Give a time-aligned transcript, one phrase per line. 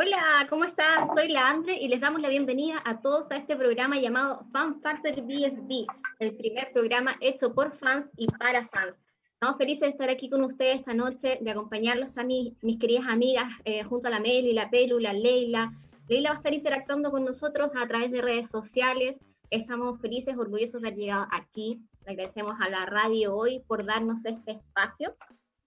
[0.00, 1.08] Hola, ¿cómo están?
[1.12, 4.80] Soy la Andre y les damos la bienvenida a todos a este programa llamado Fan
[4.80, 5.86] Factor BSB,
[6.20, 8.96] el primer programa hecho por fans y para fans.
[9.32, 13.08] Estamos felices de estar aquí con ustedes esta noche, de acompañarlos a mis, mis queridas
[13.08, 15.72] amigas, eh, junto a la Meli, la Pelu, la Leila.
[16.06, 19.24] Leila va a estar interactuando con nosotros a través de redes sociales.
[19.50, 21.82] Estamos felices, orgullosos de haber llegado aquí.
[22.06, 25.16] Le agradecemos a la radio hoy por darnos este espacio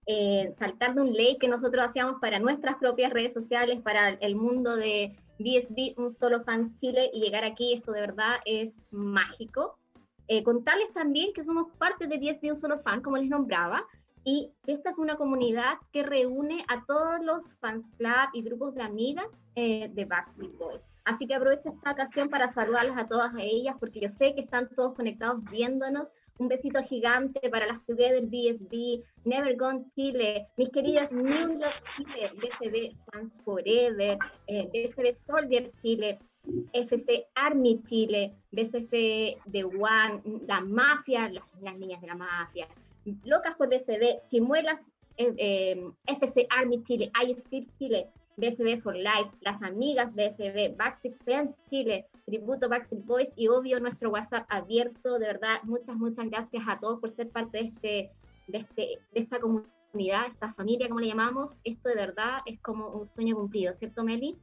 [0.06, 4.36] eh, saltar de un ley que nosotros hacíamos para nuestras propias redes sociales, para el
[4.36, 9.78] mundo de BSB, un solo fan Chile, y llegar aquí, esto de verdad es mágico.
[10.28, 13.84] Eh, contarles también que somos parte de BSB, un solo fan, como les nombraba,
[14.24, 18.82] y esta es una comunidad que reúne a todos los fans club y grupos de
[18.82, 19.26] amigas
[19.56, 20.86] eh, de Backstreet Boys.
[21.04, 24.68] Así que aprovecho esta ocasión para saludarlas a todas ellas, porque yo sé que están
[24.76, 26.06] todos conectados viéndonos
[26.42, 32.30] un besito gigante para las Together BSB, Never Gone Chile, mis queridas New Love Chile,
[32.34, 34.18] BSB Fans Forever,
[34.48, 36.18] eh, Soldier Chile,
[36.72, 38.90] FC Army Chile, BSF
[39.52, 42.66] The One, la mafia, las, niñas de la mafia,
[43.24, 49.30] locas por BSB, Chimuelas, eh, eh, FC Army Chile, I Still Chile, BSB for Life,
[49.40, 55.18] las amigas BSB, Backstreet Friends Chile, tributo Backstreet Boys y obvio nuestro WhatsApp abierto.
[55.18, 58.10] De verdad, muchas, muchas gracias a todos por ser parte de, este,
[58.48, 61.58] de, este, de esta comunidad, esta familia, como le llamamos.
[61.64, 64.38] Esto de verdad es como un sueño cumplido, ¿cierto, Meli?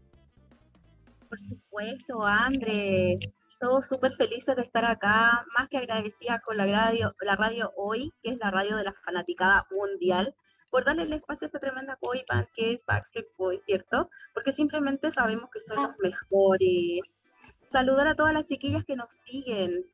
[1.27, 3.19] Por supuesto, André.
[3.59, 8.13] Todos súper felices de estar acá, más que agradecida con la radio, la radio hoy,
[8.23, 10.33] que es la radio de la fanaticada mundial
[10.69, 14.09] por darle el espacio a esta tremenda boy band que es Backstreet Boys, ¿cierto?
[14.33, 17.17] Porque simplemente sabemos que son los mejores.
[17.65, 19.85] Saludar a todas las chiquillas que nos siguen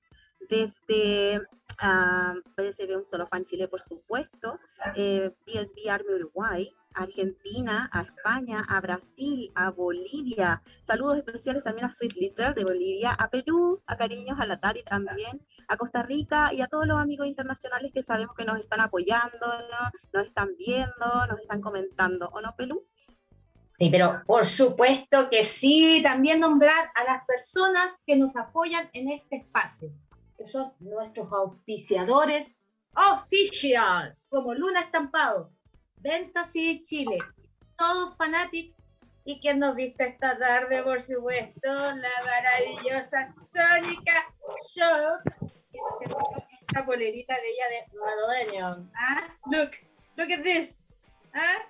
[0.49, 4.59] desde uh, PSB Un Solo Fan Chile, por supuesto,
[4.95, 10.61] eh, PSB Army Uruguay, Argentina, a España, a Brasil, a Bolivia.
[10.81, 15.45] Saludos especiales también a Sweet Little de Bolivia, a Perú, a cariños a la también,
[15.67, 19.45] a Costa Rica y a todos los amigos internacionales que sabemos que nos están apoyando,
[20.13, 22.85] nos están viendo, nos están comentando, ¿o no, Perú?
[23.77, 29.11] Sí, pero por supuesto que sí, también nombrar a las personas que nos apoyan en
[29.11, 29.91] este espacio,
[30.37, 32.55] que son nuestros auspiciadores
[32.95, 35.51] oficial, como Luna Estampados,
[36.05, 37.17] Ventas y Chile,
[37.75, 38.77] todos fanatics
[39.23, 44.13] y quien nos viste esta tarde, por supuesto, la maravillosa Sónica
[44.71, 45.17] Show,
[45.71, 46.23] que nos
[46.61, 48.91] esta polerita bella de Madonna.
[48.95, 49.35] ¿Ah?
[49.51, 49.71] Look,
[50.15, 50.85] look at this.
[51.33, 51.67] ¿Ah?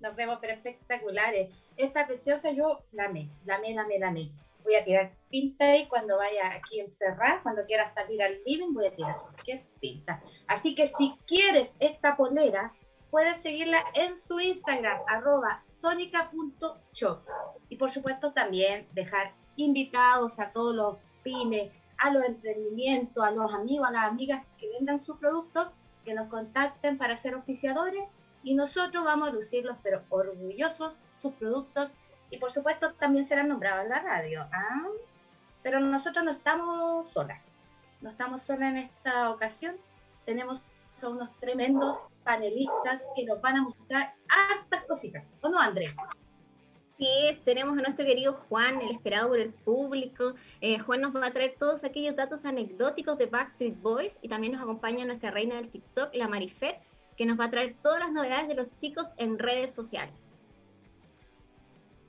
[0.00, 1.54] Nos vemos pero espectaculares.
[1.76, 4.32] Esta preciosa yo la amé, la amé, la amé, la amé.
[4.64, 8.86] Voy a tirar pinta y cuando vaya aquí encerrar, cuando quiera salir al living, voy
[8.86, 10.22] a tirar qué pinta.
[10.46, 12.72] Así que si quieres esta polera,
[13.10, 17.20] puedes seguirla en su Instagram, arroba sonica.shop.
[17.68, 23.52] Y por supuesto también dejar invitados a todos los pymes, a los emprendimientos, a los
[23.52, 25.68] amigos, a las amigas que vendan sus productos,
[26.04, 28.04] que nos contacten para ser auspiciadores
[28.42, 31.94] y nosotros vamos a lucirlos, pero orgullosos, sus productos
[32.30, 34.46] y por supuesto también serán nombrados en la radio.
[34.52, 34.86] ¿ah?
[35.62, 37.40] Pero nosotros no estamos solas,
[38.00, 39.76] no estamos solas en esta ocasión,
[40.24, 40.62] tenemos
[41.02, 45.38] a unos tremendos panelistas que nos van a mostrar hartas cositas.
[45.40, 45.96] ¿O no, André?
[46.98, 50.34] Sí, tenemos a nuestro querido Juan, el esperado por el público.
[50.60, 54.52] Eh, Juan nos va a traer todos aquellos datos anecdóticos de Backstreet Boys y también
[54.52, 56.78] nos acompaña nuestra reina del TikTok, la Marifer,
[57.16, 60.37] que nos va a traer todas las novedades de los chicos en redes sociales.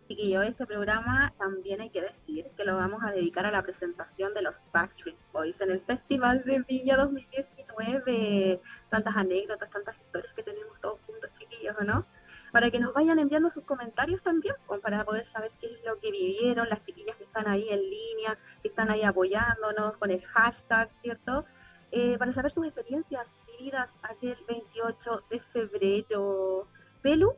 [0.09, 4.33] Chiquillo, este programa también hay que decir que lo vamos a dedicar a la presentación
[4.33, 8.59] de los Backstreet Boys en el Festival de Villa 2019.
[8.89, 12.07] Tantas anécdotas, tantas historias que tenemos todos juntos, chiquillos, no?
[12.51, 16.09] Para que nos vayan enviando sus comentarios también, para poder saber qué es lo que
[16.09, 20.89] vivieron, las chiquillas que están ahí en línea, que están ahí apoyándonos con el hashtag,
[20.89, 21.45] ¿cierto?
[21.91, 26.67] Eh, para saber sus experiencias vividas aquel 28 de febrero.
[27.03, 27.35] Pelu,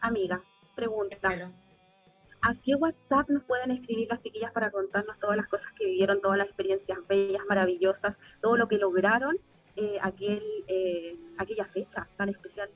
[0.00, 0.40] amiga,
[0.74, 1.52] pregunta.
[2.44, 6.20] ¿A qué WhatsApp nos pueden escribir las chiquillas para contarnos todas las cosas que vivieron,
[6.20, 9.38] todas las experiencias bellas, maravillosas, todo lo que lograron
[9.76, 12.68] eh, aquel, eh, aquella fecha tan especial?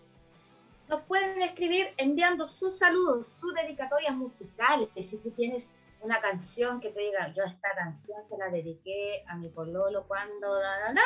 [0.88, 4.88] Nos pueden escribir enviando sus saludos, sus dedicatorias musicales.
[5.00, 5.68] Si tú tienes
[6.00, 10.54] una canción que te diga, yo esta canción se la dediqué a mi pololo cuando,
[10.54, 11.02] da, da, da,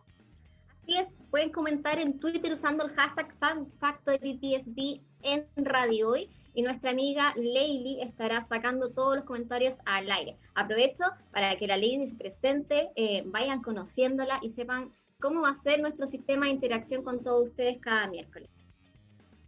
[0.83, 6.91] Así es, pueden comentar en Twitter usando el hashtag FanFactoryPSB en Radio Hoy y nuestra
[6.91, 10.37] amiga Leili estará sacando todos los comentarios al aire.
[10.55, 15.55] Aprovecho para que la Leili se presente, eh, vayan conociéndola y sepan cómo va a
[15.55, 18.49] ser nuestro sistema de interacción con todos ustedes cada miércoles.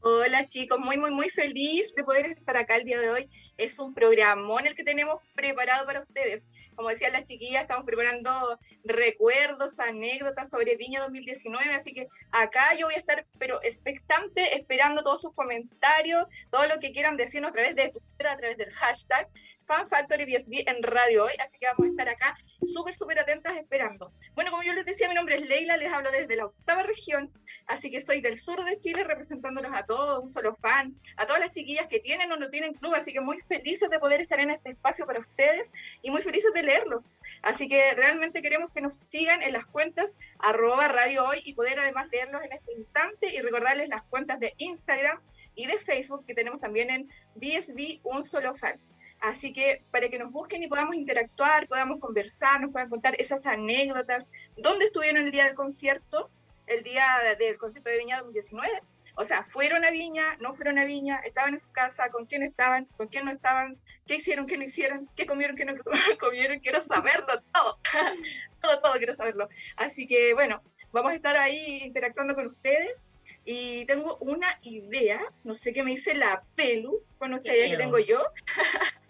[0.06, 3.29] Hola chicos, muy muy muy feliz de poder estar acá el día de hoy.
[3.57, 6.45] Es un programón el que tenemos preparado para ustedes.
[6.75, 12.87] Como decían las chiquillas, estamos preparando recuerdos, anécdotas sobre Viña 2019, así que acá yo
[12.87, 17.53] voy a estar pero expectante, esperando todos sus comentarios, todo lo que quieran decirnos a
[17.53, 19.27] través de Twitter, a través del hashtag.
[19.65, 23.56] Fan Factory BSB en radio hoy, así que vamos a estar acá súper, súper atentas
[23.57, 24.12] esperando.
[24.36, 27.31] Bueno, como yo les decía, mi nombre es Leila, les hablo desde la octava región,
[27.68, 31.42] así que soy del sur de Chile representándolos a todos, un solo fan, a todas
[31.42, 34.39] las chiquillas que tienen o no tienen club, así que muy felices de poder estar
[34.39, 35.71] en este espacio para ustedes
[36.01, 37.07] y muy felices de leerlos.
[37.42, 41.80] Así que realmente queremos que nos sigan en las cuentas arroba radio hoy y poder
[41.80, 45.19] además leerlos en este instante y recordarles las cuentas de Instagram
[45.56, 48.80] y de Facebook que tenemos también en BSB Un Solo Fan.
[49.23, 53.45] Así que para que nos busquen y podamos interactuar, podamos conversar, nos puedan contar esas
[53.45, 54.27] anécdotas,
[54.57, 56.29] dónde estuvieron el día del concierto,
[56.67, 57.07] el día
[57.39, 58.81] del concierto de Viña 2019.
[59.15, 62.43] O sea, fueron a Viña, no fueron a Viña, estaban en su casa, con quién
[62.43, 65.73] estaban, con quién no estaban, qué hicieron, qué no hicieron, qué comieron, qué no
[66.19, 67.79] comieron, quiero saberlo todo,
[68.61, 69.47] todo, todo quiero saberlo.
[69.77, 70.61] Así que bueno,
[70.91, 73.07] vamos a estar ahí interactuando con ustedes.
[73.45, 77.77] Y tengo una idea, no sé qué me dice la Pelu con esta idea que
[77.77, 78.21] tengo yo.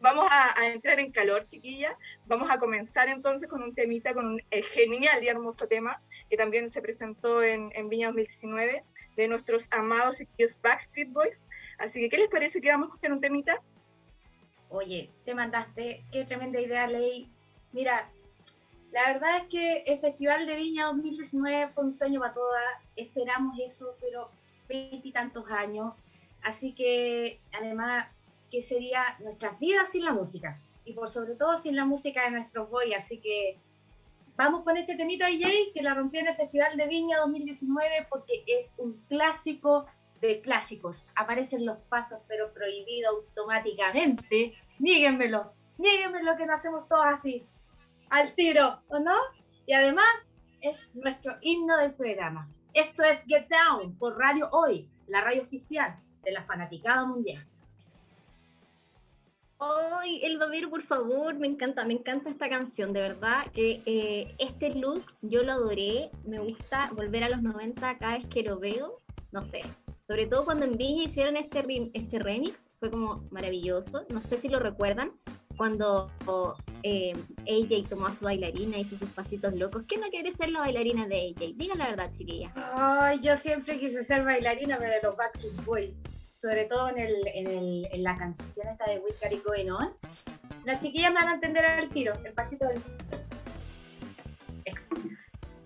[0.00, 1.96] Vamos a, entrar en calor, chiquilla.
[2.26, 6.36] Vamos a comenzar entonces con un temita, con un eh, genial y hermoso tema que
[6.36, 8.84] también se presentó en, Viña 2019
[9.16, 11.44] de nuestros amados y queridos Backstreet Boys.
[11.78, 13.62] Así que, ¿qué les parece que vamos a escuchar un temita?
[14.68, 17.30] Oye, te mandaste, qué tremenda idea, Ley.
[17.72, 18.10] Mira,
[18.92, 22.64] la verdad es que el Festival de Viña 2019 fue un sueño para todas.
[22.96, 24.30] Esperamos eso, pero
[24.68, 25.94] veintitantos años.
[26.42, 28.06] Así que, además,
[28.50, 32.30] que sería nuestras vidas sin la música y por sobre todo sin la música de
[32.30, 32.96] nuestros boys.
[32.96, 33.58] Así que
[34.36, 38.44] vamos con este temita DJ que la rompió en el Festival de Viña 2019 porque
[38.46, 39.86] es un clásico
[40.20, 41.08] de clásicos.
[41.14, 44.54] Aparecen los pasos pero prohibido automáticamente.
[44.78, 47.46] Níguenmelo, níguenmelo que no hacemos todos así,
[48.10, 49.16] al tiro, ¿o no?
[49.66, 50.06] Y además
[50.60, 52.48] es nuestro himno del programa.
[52.74, 57.46] Esto es Get Down por Radio Hoy, la radio oficial de la fanaticada mundial.
[59.58, 63.46] Ay, el babero, por favor, me encanta, me encanta esta canción, de verdad.
[63.54, 68.26] que eh, este look yo lo adoré, me gusta volver a los 90 cada vez
[68.26, 69.00] que lo veo,
[69.32, 69.62] no sé.
[70.06, 71.64] Sobre todo cuando en Viña hicieron este,
[71.94, 74.04] este remix, fue como maravilloso.
[74.10, 75.12] No sé si lo recuerdan,
[75.56, 76.10] cuando
[76.82, 79.84] eh, AJ tomó a su bailarina, hizo sus pasitos locos.
[79.88, 81.54] ¿Quién no quiere ser la bailarina de AJ?
[81.56, 82.52] Diga la verdad, chiquilla.
[82.54, 85.94] Ay, yo siempre quise ser bailarina, pero los Backstreet Boys
[86.40, 89.92] sobre todo en, el, en, el, en la canción esta de With Carry Going On,
[90.64, 92.80] las chiquillas me van a entender al tiro, el pasito del...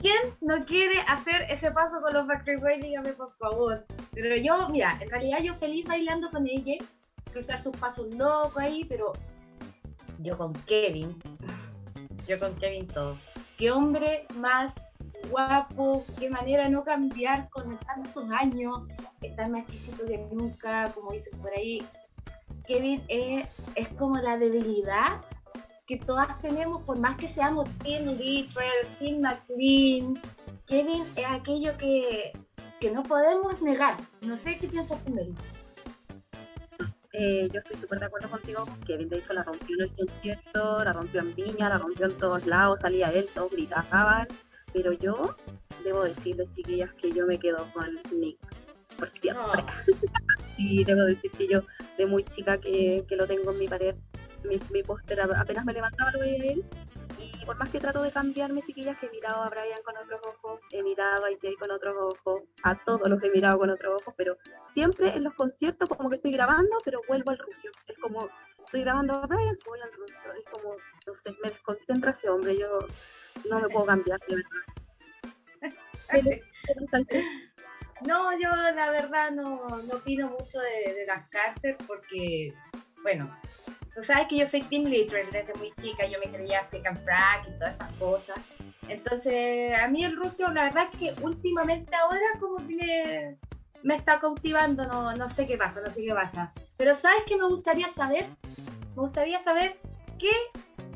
[0.01, 2.81] ¿Quién no quiere hacer ese paso con los Backstreet Boys?
[2.81, 3.85] Dígame por favor.
[4.13, 6.83] Pero yo, mira, en realidad yo feliz bailando con ella,
[7.31, 9.13] cruzar sus pasos locos ahí, pero
[10.21, 11.21] yo con Kevin,
[12.27, 13.19] yo con Kevin todo.
[13.59, 14.75] ¿Qué hombre más
[15.29, 18.83] guapo, qué manera no cambiar con tantos años,
[19.21, 21.83] estar más exquisito que nunca, como dicen por ahí.
[22.67, 25.21] Kevin es, es como la debilidad
[25.87, 30.21] que todas tenemos, por más que seamos Tim Littrell, Tim McLean,
[30.71, 32.33] Kevin es aquello que,
[32.79, 33.97] que no podemos negar.
[34.21, 35.13] No sé qué piensas tú.
[37.13, 38.65] Eh, yo estoy súper de acuerdo contigo.
[38.87, 42.17] Kevin, de hecho, la rompió en el concierto, la rompió en Viña, la rompió en
[42.17, 44.29] todos lados, salía él, todos gritaban.
[44.73, 45.37] Pero yo
[45.85, 48.39] debo decirles, chiquillas, que yo me quedo con Nick
[48.99, 49.65] por siempre.
[50.57, 51.63] y debo decir que yo,
[51.97, 53.95] de muy chica que, que lo tengo en mi pared,
[54.45, 56.65] mi, mi póster, apenas me levantaba lo veía él.
[57.19, 60.21] Y por más que trato de cambiarme, chiquillas, que he mirado a Brian con otros
[60.27, 63.71] ojos, he mirado a Jay con otros ojos, a todos los que he mirado con
[63.71, 64.37] otros ojos, pero
[64.73, 67.69] siempre en los conciertos como que estoy grabando, pero vuelvo al ruso.
[67.87, 68.29] Es como,
[68.65, 70.33] estoy grabando a Brian, voy al ruso.
[70.39, 72.57] Es como, no sé, me desconcentra ese hombre.
[72.57, 72.87] Yo
[73.49, 74.51] no me puedo cambiar, de verdad.
[78.07, 82.55] No, yo la verdad no, no opino mucho de, las Carter porque,
[83.03, 83.31] bueno,
[83.95, 87.49] Tú sabes que yo soy Team Literal desde muy chica, yo me creía African Frack
[87.49, 88.37] y todas esas cosas.
[88.89, 93.37] Entonces, a mí el ruso, la verdad es que últimamente ahora como que
[93.83, 96.53] me, está cautivando, no, no sé qué pasa, no sé qué pasa.
[96.77, 98.29] Pero ¿sabes qué me gustaría saber?
[98.95, 99.77] Me gustaría saber
[100.19, 100.31] qué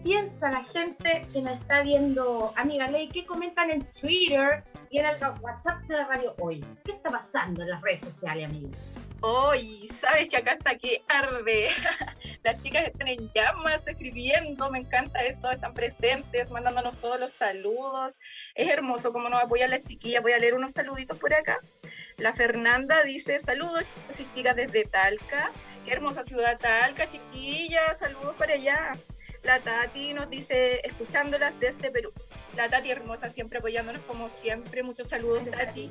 [0.05, 5.07] piensa la gente que me está viendo, amiga Ley, qué comentan en Twitter y en
[5.07, 6.63] el WhatsApp de la radio hoy.
[6.85, 8.69] ¿Qué está pasando en las redes sociales, amiga?
[9.23, 11.69] Hoy, sabes que acá está que arde.
[12.45, 18.19] Las chicas están en llamas escribiendo, me encanta eso, están presentes, mandándonos todos los saludos.
[18.55, 20.23] Es hermoso como nos apoyan las chiquillas.
[20.23, 21.59] Voy a leer unos saluditos por acá.
[22.19, 25.51] La Fernanda dice: Saludos, chicos y chicas desde Talca.
[25.87, 27.99] Qué hermosa ciudad Talca, chiquillas.
[27.99, 28.93] Saludos para allá.
[29.45, 32.13] La Tati nos dice: Escuchándolas desde Perú.
[32.57, 34.83] La Tati hermosa, siempre apoyándonos como siempre.
[34.83, 35.91] Muchos saludos, Tati.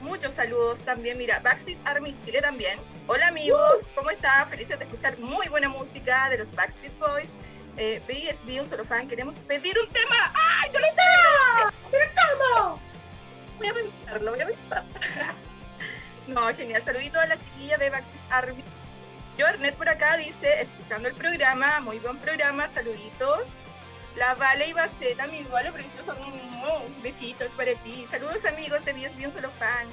[0.00, 1.18] Muchos saludos también.
[1.18, 2.78] Mira, Backstreet Army Chile también.
[3.08, 4.48] Hola amigos, ¿cómo están?
[4.48, 7.32] Felices de escuchar muy buena música de los Backstreet Boys.
[7.76, 10.32] Eh, BSB, un solo fan, queremos pedir un tema.
[10.34, 11.76] ¡Ay, no lo sé!
[11.90, 12.80] ¿Pero cómo?
[13.58, 14.84] Voy a pensarlo, voy a pensar.
[16.28, 16.82] no, genial.
[16.82, 18.64] Saludito a la chiquilla de Backstreet Army.
[19.40, 23.48] Jornet por acá dice, escuchando el programa, muy buen programa, saluditos.
[24.16, 26.14] La Vale y Baceta, mi Vale precioso,
[27.02, 28.04] besitos para ti.
[28.10, 29.88] Saludos amigos de BSB Un Solo Fan.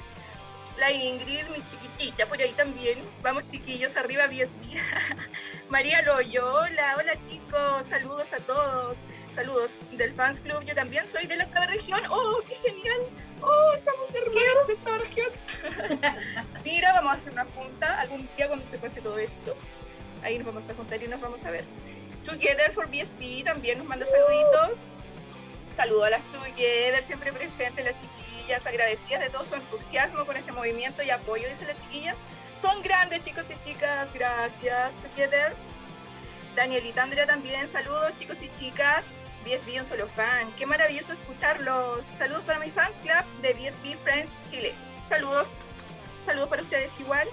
[0.76, 2.98] La Ingrid, mi chiquitita, por ahí también.
[3.22, 4.76] Vamos chiquillos, arriba BSB.
[5.70, 8.98] María Loyola, hola chicos, saludos a todos.
[9.34, 12.00] Saludos del Fans Club, yo también soy de la octava región.
[12.10, 13.00] ¡Oh, qué genial!
[13.40, 15.28] ¡Oh, estamos hermanos de esta región!
[16.64, 19.56] Mira, vamos a hacer una junta algún día cuando se pase todo esto.
[20.22, 21.64] Ahí nos vamos a juntar y nos vamos a ver.
[22.24, 24.80] Together for BSP también nos manda saluditos.
[25.76, 30.50] Saludo a las Together, siempre presentes, las chiquillas, agradecidas de todo su entusiasmo con este
[30.50, 32.18] movimiento y apoyo, dicen las chiquillas.
[32.60, 35.54] Son grandes chicos y chicas, gracias Together.
[36.56, 39.06] Danielita Andrea también, saludos chicos y chicas.
[39.44, 42.06] BSB un solo fan, qué maravilloso escucharlos.
[42.16, 44.74] Saludos para mi fans club de BSB Friends Chile.
[45.08, 45.48] Saludos,
[46.26, 47.28] saludos para ustedes igual.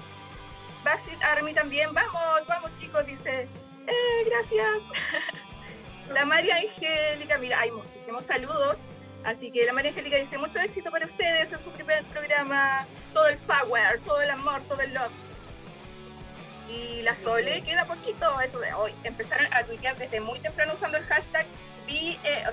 [0.84, 3.48] Backstreet Army también, vamos, vamos chicos, dice
[3.88, 4.84] eh, gracias.
[6.14, 8.80] La María Angélica, mira, hay muchísimos saludos.
[9.24, 12.86] Así que la María Angélica dice, mucho éxito para ustedes en su primer programa.
[13.12, 15.12] Todo el power, todo el amor, todo el love.
[16.70, 18.94] Y la Sole, queda poquito eso de hoy.
[19.04, 21.48] Empezaron a tuitear desde muy temprano usando el hashtag
[21.86, 22.44] B, eh,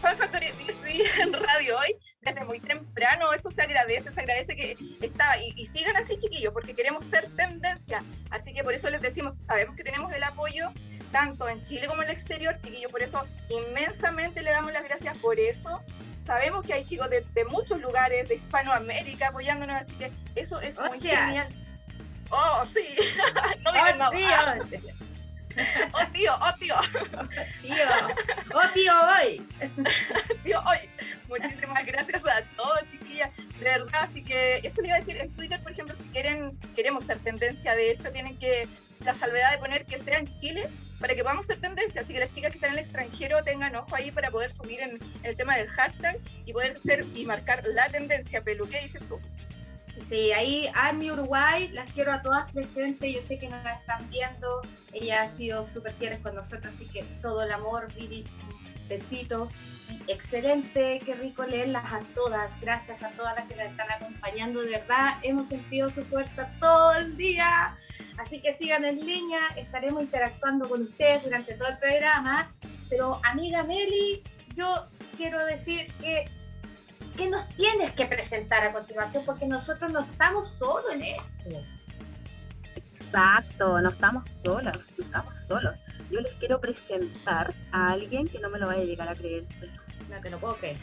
[0.00, 0.48] Fan Factory
[1.22, 3.32] en radio hoy, desde muy temprano.
[3.32, 5.38] Eso se agradece, se agradece que está.
[5.38, 8.02] Y, y, sigan así, chiquillos, porque queremos ser tendencia.
[8.30, 10.70] Así que por eso les decimos, sabemos que tenemos el apoyo
[11.10, 12.90] tanto en Chile como en el exterior, chiquillos.
[12.90, 15.82] Por eso inmensamente le damos las gracias por eso.
[16.22, 20.78] Sabemos que hay chicos de, de muchos lugares de Hispanoamérica apoyándonos, así que eso es
[20.78, 21.46] muy genial.
[22.30, 22.96] Oh, sí.
[23.62, 25.03] no digan oh, sí, oh.
[25.92, 26.74] Oh tío, oh tío.
[27.62, 27.74] Tío,
[28.54, 29.46] oh tío hoy.
[30.44, 30.78] tío hoy.
[31.28, 33.30] Muchísimas gracias a todos, chiquillas.
[33.36, 36.58] De verdad, así que esto le iba a decir en Twitter, por ejemplo, si quieren,
[36.74, 38.68] queremos ser tendencia, de hecho, tienen que
[39.04, 40.68] la salvedad de poner que sea en Chile
[41.00, 42.02] para que podamos ser tendencia.
[42.02, 44.80] Así que las chicas que están en el extranjero tengan ojo ahí para poder subir
[44.80, 48.42] en el tema del hashtag y poder ser y marcar la tendencia.
[48.42, 49.20] Pelu, ¿qué dices tú?
[50.00, 54.62] Sí, ahí Army Uruguay, las quiero a todas presentes, yo sé que nos están viendo,
[54.92, 58.24] ella ha sido súper fiel con nosotros, así que todo el amor, Vivi,
[58.88, 59.48] besito,
[59.88, 64.62] y excelente, qué rico leerlas a todas, gracias a todas las que nos están acompañando,
[64.62, 67.76] de verdad, hemos sentido su fuerza todo el día,
[68.18, 72.52] así que sigan en línea, estaremos interactuando con ustedes durante todo el programa,
[72.90, 74.22] pero amiga Meli,
[74.54, 74.86] yo
[75.16, 76.28] quiero decir que
[77.16, 79.24] ¿qué nos tienes que presentar a continuación?
[79.24, 81.62] Porque nosotros no estamos solos en esto.
[82.76, 85.74] Exacto, no estamos solos, no estamos solos.
[86.10, 89.46] Yo les quiero presentar a alguien que no me lo vaya a llegar a creer.
[90.10, 90.76] No te lo puedo creer.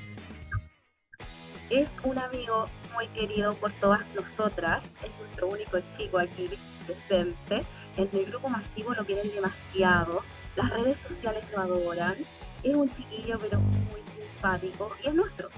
[1.70, 6.50] Es un amigo muy querido por todas nosotras, es nuestro único chico aquí
[6.86, 7.66] presente.
[7.96, 10.22] En el grupo masivo lo quieren demasiado,
[10.56, 12.16] las redes sociales lo adoran.
[12.64, 15.50] Es un chiquillo pero muy simpático y es nuestro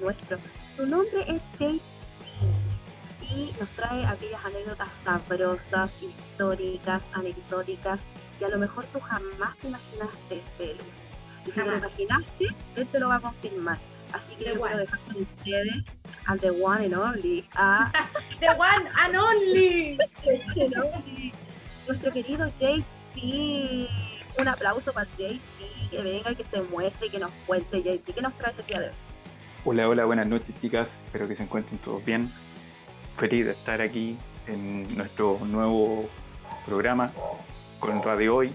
[0.00, 0.38] nuestro.
[0.76, 1.80] Su nombre es JT
[3.34, 8.00] y nos trae aquellas anécdotas sabrosas, históricas, anecdóticas
[8.38, 10.82] que a lo mejor tú jamás te imaginaste, Pelu.
[11.46, 12.46] Y si te lo imaginaste,
[12.76, 13.78] él te lo va a confirmar.
[14.12, 15.84] Así que quiero dejar con ustedes
[16.26, 17.48] a The One and Only.
[17.54, 17.92] A...
[18.40, 19.98] the One and Only.
[21.86, 23.88] Nuestro querido JT.
[24.36, 28.14] Un aplauso para JT, que venga y que se muestre y que nos cuente JT,
[28.14, 29.03] que nos trae este día de hoy.
[29.66, 32.30] Hola, hola, buenas noches chicas, espero que se encuentren todos bien.
[33.16, 36.06] Feliz de estar aquí en nuestro nuevo
[36.66, 37.10] programa
[37.80, 38.52] con Radio Hoy.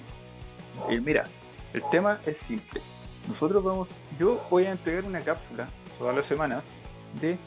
[0.87, 1.25] Y mira,
[1.73, 2.79] el tema es simple.
[3.27, 3.87] Nosotros vamos,
[4.19, 6.75] yo voy a entregar una cápsula todas las semanas
[7.19, 7.39] de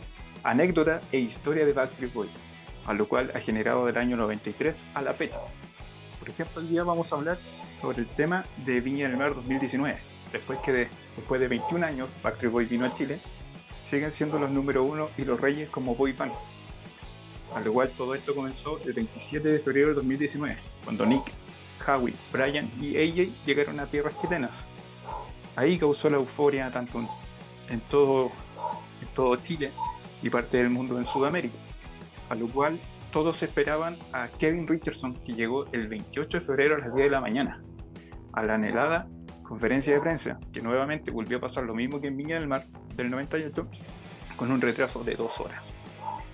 [0.43, 2.33] anécdota e historia de Backstreet Boys,
[2.85, 5.39] a lo cual ha generado del año 93 a la fecha.
[6.19, 7.39] Por ejemplo, hoy día vamos a hablar
[7.77, 9.99] sobre el tema de Viña del Mar 2019.
[10.33, 13.21] Después que de, después de 21 años Backstreet Boys vino a Chile,
[13.93, 16.17] siguen siendo los número uno y los reyes como boy.
[17.55, 21.31] Al igual todo esto comenzó el 27 de febrero de 2019, cuando Nick,
[21.87, 24.63] Howie, Brian y AJ llegaron a tierras chilenas.
[25.57, 27.07] Ahí causó la euforia tanto
[27.69, 28.33] en todo,
[29.03, 29.71] en todo Chile
[30.23, 31.59] y parte del mundo en Sudamérica.
[32.31, 32.79] A lo cual
[33.13, 37.11] todos esperaban a Kevin Richardson, que llegó el 28 de febrero a las 10 de
[37.11, 37.63] la mañana,
[38.33, 39.07] a la anhelada
[39.43, 42.65] conferencia de prensa, que nuevamente volvió a pasar lo mismo que en Viña del Mar
[42.97, 43.67] del 98,
[44.37, 45.65] con un retraso de dos horas.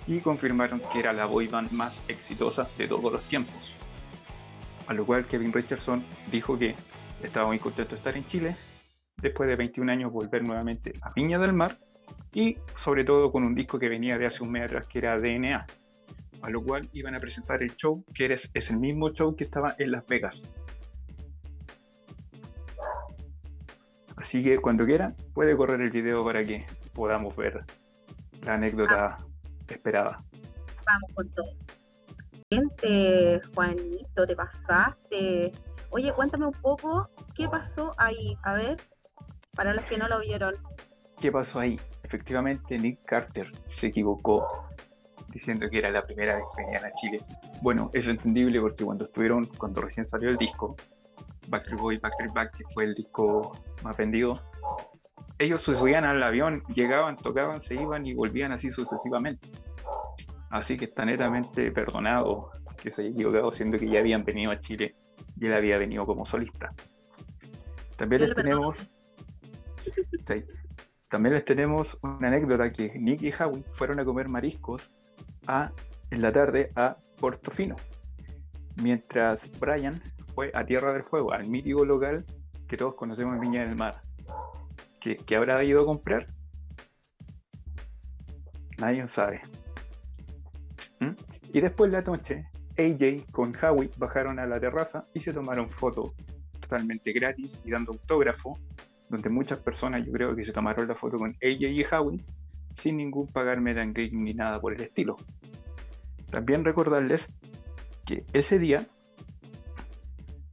[0.07, 3.75] Y confirmaron que era la boy band más exitosa de todos los tiempos.
[4.87, 6.75] A lo cual Kevin Richardson dijo que
[7.23, 8.57] estaba muy contento de estar en Chile,
[9.21, 11.77] después de 21 años volver nuevamente a Viña del Mar
[12.33, 15.19] y sobre todo con un disco que venía de hace un mes atrás que era
[15.19, 15.67] DNA,
[16.43, 19.45] a lo cual iban a presentar el show que es, es el mismo show que
[19.45, 20.43] estaba en Las Vegas.
[24.29, 27.65] Así que cuando quiera puede correr el video para que podamos ver
[28.43, 29.17] la anécdota
[29.71, 30.19] esperada.
[30.85, 31.47] Vamos con todo.
[32.51, 35.53] Gente, Juanito, te pasaste.
[35.89, 38.37] Oye, cuéntame un poco qué pasó ahí.
[38.43, 38.77] A ver,
[39.57, 40.57] para los que no lo vieron.
[41.19, 41.81] ¿Qué pasó ahí?
[42.03, 44.47] Efectivamente, Nick Carter se equivocó
[45.33, 47.23] diciendo que era la primera vez que venían a Chile.
[47.63, 50.77] Bueno, es entendible porque cuando estuvieron, cuando recién salió el disco,
[51.49, 53.53] Backstreet Boy, Backstreet Back, que fue el disco
[53.83, 54.41] más vendido,
[55.39, 59.49] ellos se subían al avión, llegaban, tocaban, se iban y volvían así sucesivamente.
[60.51, 62.51] Así que está netamente perdonado
[62.83, 64.95] que se haya equivocado, siendo que ya habían venido a Chile
[65.39, 66.73] y él había venido como solista.
[67.97, 68.87] También les tenemos.
[71.09, 74.93] también les tenemos una anécdota que Nick y Howie fueron a comer mariscos
[76.11, 77.77] en la tarde a Portofino,
[78.77, 80.03] mientras Brian
[80.55, 82.25] a Tierra del Fuego, al mítico local
[82.67, 84.01] que todos conocemos en Viña del Mar.
[85.01, 86.27] ¿Qué, habrá ido a comprar?
[88.79, 89.43] Nadie sabe.
[91.01, 91.11] ¿Mm?
[91.53, 92.47] Y después la noche,
[92.77, 96.13] AJ con Howie bajaron a la terraza y se tomaron fotos
[96.61, 98.59] totalmente gratis y dando autógrafo,
[99.09, 102.25] donde muchas personas yo creo que se tomaron la foto con AJ y Howie
[102.77, 105.17] sin ningún pagar meet ni nada por el estilo.
[106.31, 107.27] También recordarles
[108.05, 108.87] que ese día,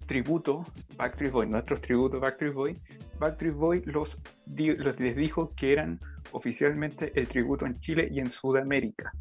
[0.06, 0.64] tributo
[0.98, 2.82] Backstreet Boy, nuestros tributos Backstreet Boy,
[3.20, 6.00] Backstreet Boy los, los les dijo que eran
[6.32, 9.12] oficialmente el tributo en Chile y en Sudamérica,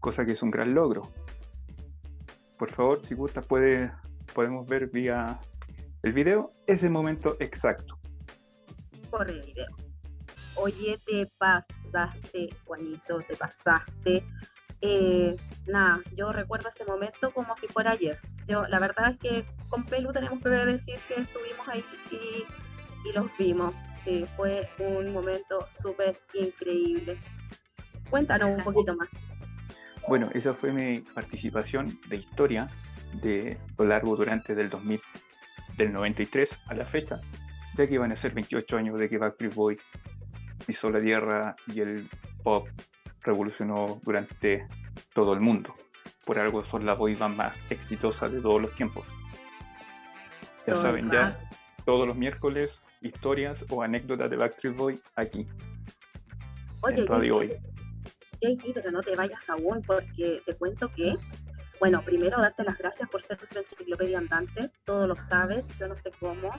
[0.00, 1.02] cosa que es un gran logro.
[2.58, 3.92] Por favor, si gusta, puede,
[4.34, 5.38] podemos ver vía
[6.02, 7.98] el video ese momento exacto.
[9.10, 9.68] Por el video.
[10.56, 14.24] Oye, te pasaste, Juanito, te pasaste.
[14.80, 18.18] Eh, nada, yo recuerdo ese momento como si fuera ayer.
[18.48, 23.74] La verdad es que con Pelu tenemos que decir que estuvimos ahí y, los vimos.
[24.04, 27.18] Sí, fue un momento súper increíble.
[28.10, 29.08] Cuéntanos un poquito más.
[30.08, 32.68] Bueno, esa fue mi participación de historia
[33.20, 35.00] de lo largo durante del 2000,
[35.76, 37.20] del 93 a la fecha,
[37.76, 39.78] ya que iban a ser 28 años de que Backstreet Boy
[40.66, 42.08] pisó la tierra y el
[42.42, 42.68] pop
[43.22, 44.66] revolucionó durante
[45.12, 45.74] todo el mundo.
[46.24, 49.06] Por algo son la boy band más exitosa de todos los tiempos.
[50.66, 51.38] Ya saben, ya
[51.84, 55.46] todos los miércoles historias o anécdotas de Backstreet Boy aquí.
[56.82, 57.04] Oye,
[58.40, 61.16] JP, pero no te vayas aún porque te cuento que,
[61.80, 65.96] bueno, primero darte las gracias por ser nuestra enciclopedia andante, todo lo sabes, yo no
[65.96, 66.50] sé cómo,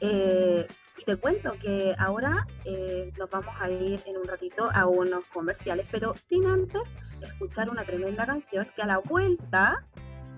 [0.00, 0.66] eh,
[0.98, 5.26] y te cuento que ahora eh, nos vamos a ir en un ratito a unos
[5.28, 6.82] comerciales, pero sin antes
[7.20, 9.84] escuchar una tremenda canción que a la vuelta,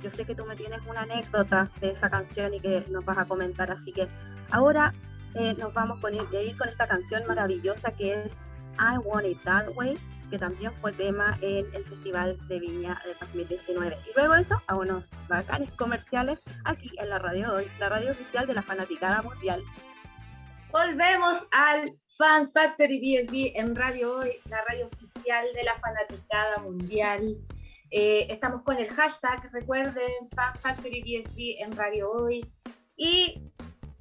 [0.00, 3.18] yo sé que tú me tienes una anécdota de esa canción y que nos vas
[3.18, 4.08] a comentar, así que
[4.50, 4.92] ahora
[5.34, 8.36] eh, nos vamos de ir con esta canción maravillosa que es
[8.78, 9.98] I Want It That Way,
[10.30, 13.98] que también fue tema en el Festival de Viña de 2019.
[14.08, 18.46] Y luego eso, a unos bacanes comerciales aquí en la radio hoy, la radio oficial
[18.46, 19.62] de la Fanaticada Mundial.
[20.72, 27.36] Volvemos al Fan Factory BSB en Radio Hoy, la radio oficial de la Fanaticada Mundial.
[27.90, 32.50] Eh, estamos con el hashtag, recuerden, Fan Factory BSB en Radio Hoy.
[32.96, 33.52] Y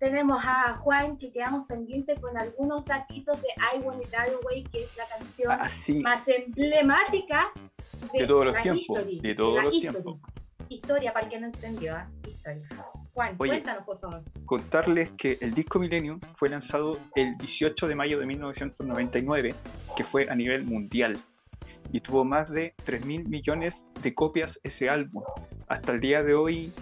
[0.01, 4.63] tenemos a Juan que quedamos pendientes con algunos datitos de I Want It That Way,
[4.63, 5.69] que es la canción ah,
[6.01, 7.51] más emblemática
[8.11, 9.05] de, todos los tiempos.
[9.21, 10.17] de todos los tiempos.
[10.69, 12.05] Historia, para el que no entendió, ¿eh?
[12.27, 12.67] historia.
[13.13, 13.51] Juan, Oye.
[13.51, 14.23] cuéntanos, por favor.
[14.45, 19.53] Contarles que el disco Millennium fue lanzado el 18 de mayo de 1999,
[19.95, 21.19] que fue a nivel mundial.
[21.91, 25.23] Y tuvo más de 3 mil millones de copias ese álbum.
[25.67, 26.73] Hasta el día de hoy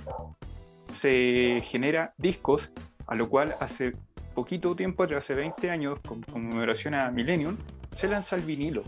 [0.93, 2.71] se genera discos,
[3.09, 3.93] a lo cual hace
[4.35, 7.57] poquito tiempo, hace 20 años, con conmemoración a Millennium,
[7.95, 8.83] se lanza el vinilo.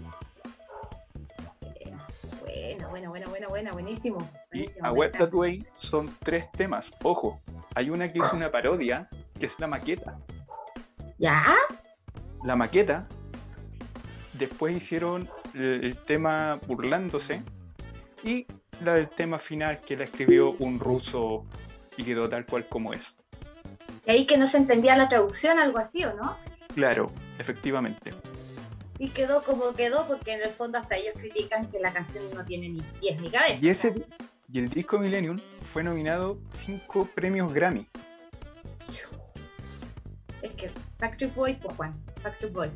[2.40, 4.30] Buena, buena, buena, buena, buena, buenísimo.
[4.54, 5.18] Y a Web.
[5.18, 6.92] That Way son tres temas.
[7.02, 7.42] Ojo,
[7.74, 10.20] hay una que es una parodia, que es la maqueta.
[11.18, 11.56] ¿Ya?
[12.44, 13.08] La maqueta,
[14.34, 17.42] después hicieron el, el tema burlándose
[18.24, 18.46] y
[18.84, 21.44] la del tema final que la escribió un ruso
[21.98, 23.21] y quedó tal cual como es.
[24.06, 26.38] Y ahí que no se entendía la traducción, algo así, ¿o no?
[26.74, 28.12] Claro, efectivamente.
[28.98, 32.46] Y quedó como quedó, porque en el fondo hasta ellos critican que la canción no
[32.46, 33.58] tiene ni pies ni cabeza.
[33.62, 34.06] Y, ese,
[34.52, 35.40] y el disco Millennium
[35.72, 37.88] fue nominado cinco premios Grammy.
[40.42, 42.72] Es que Backstreet Boy, pues Juan, Backstreet Boy.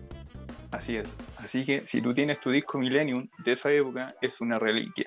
[0.72, 1.08] Así es.
[1.38, 5.06] Así que si tú tienes tu disco Millennium de esa época, es una reliquia.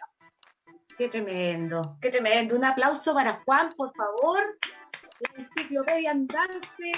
[0.96, 2.56] Qué tremendo, qué tremendo.
[2.56, 4.40] Un aplauso para Juan, por favor.
[5.20, 6.92] La enciclopedia andante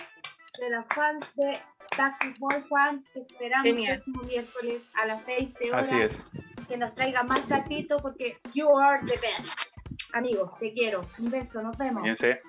[0.58, 1.52] de las fans de
[1.96, 3.04] Backstreet Boy, Juan.
[3.12, 3.92] Te esperamos Genial.
[3.92, 5.86] el próximo miércoles a las 20 horas.
[5.86, 6.24] Así es.
[6.68, 9.58] Que nos traiga más gatito porque you are the best.
[10.12, 11.00] Amigos, te quiero.
[11.18, 12.02] Un beso, nos vemos.
[12.02, 12.40] Fíjense.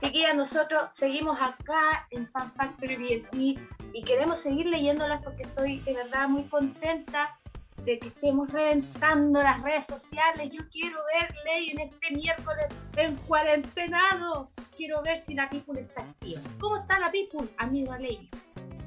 [0.00, 3.58] Chiquillas, nosotros seguimos acá en Fan Factory BSB
[3.92, 7.38] y queremos seguir leyéndolas porque estoy de verdad muy contenta
[7.84, 10.50] de que estemos reventando las redes sociales.
[10.50, 14.50] Yo quiero ver Ley en este miércoles en cuarentenado.
[14.76, 16.40] Quiero ver si la People está activa.
[16.58, 18.30] ¿Cómo está la People, amigo Ley?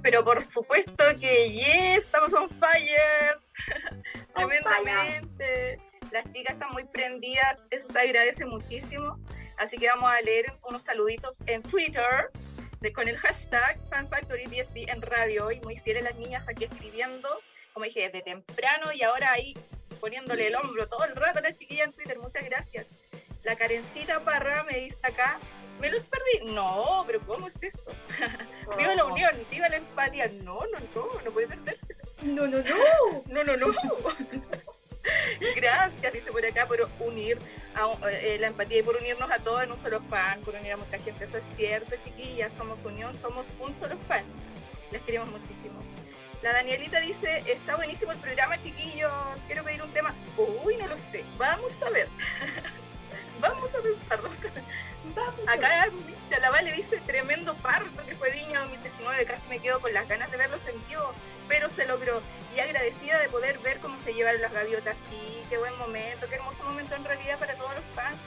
[0.02, 3.40] Pero por supuesto que yes, estamos on fire.
[4.36, 5.80] On Tremendamente.
[6.12, 9.20] Las chicas están muy prendidas, eso se agradece muchísimo.
[9.58, 12.32] Así que vamos a leer unos saluditos en Twitter
[12.80, 15.60] de, con el hashtag FanFactoryBSB en radio hoy.
[15.62, 17.28] Muy fieles las niñas aquí escribiendo,
[17.78, 19.56] como dije, desde temprano y ahora ahí
[20.00, 22.18] poniéndole el hombro todo el rato a la chiquilla en Twitter.
[22.18, 22.88] Muchas gracias.
[23.44, 25.38] La Karencita Parra me dice acá,
[25.80, 26.56] ¿me los perdí?
[26.56, 27.92] No, pero ¿cómo es eso?
[28.80, 30.28] Viva la unión, viva la empatía.
[30.28, 31.96] No, no, no, no puede perderse.
[32.24, 33.24] No, no, no.
[33.28, 33.68] No, no, no.
[35.56, 37.38] Gracias, dice por acá, por unir
[37.76, 40.72] a, eh, la empatía y por unirnos a todos en un solo fan, por unir
[40.72, 41.26] a mucha gente.
[41.26, 44.26] Eso es cierto, chiquillas, somos unión, somos un solo fan.
[44.92, 45.80] Les queremos muchísimo.
[46.43, 49.12] La Danielita dice, está buenísimo el programa, chiquillos.
[49.47, 50.13] Quiero pedir un tema.
[50.63, 51.23] Uy, no lo sé.
[51.38, 52.08] Vamos a ver.
[53.41, 54.30] Vamos a pensarlo.
[55.15, 55.39] Vamos.
[55.47, 59.93] Acá mira, la Vale dice tremendo parto que fue Viña 2019, casi me quedo con
[59.93, 61.13] las ganas de verlos en vivo,
[61.47, 62.21] pero se logró.
[62.56, 66.36] Y agradecida de poder ver cómo se llevaron las gaviotas, sí, qué buen momento, qué
[66.36, 68.17] hermoso momento en realidad para todos los fans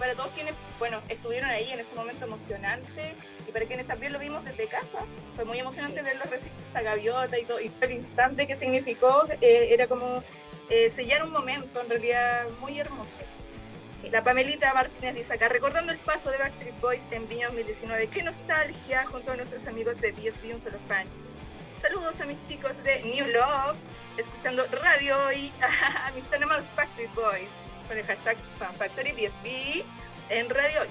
[0.00, 3.14] para todos quienes, bueno, estuvieron ahí en ese momento emocionante
[3.46, 5.00] y para quienes también lo vimos desde casa.
[5.36, 9.26] Fue muy emocionante verlos recibir esta gaviota y todo, y todo el instante que significó,
[9.42, 10.24] eh, era como
[10.70, 13.20] eh, sellar un momento en realidad muy hermoso.
[14.10, 18.22] La Pamelita Martínez dice acá, recordando el paso de Backstreet Boys en Viña 2019, qué
[18.22, 21.06] nostalgia junto a nuestros amigos de BSB, un solo fan.
[21.78, 23.76] Saludos a mis chicos de New Love,
[24.16, 27.50] escuchando radio y a mis tan amados Backstreet Boys
[27.90, 29.82] con el hashtag FanFactoryBSB
[30.28, 30.82] en radio.